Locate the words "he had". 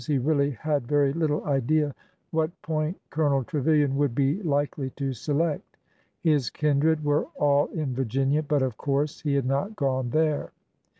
9.21-9.45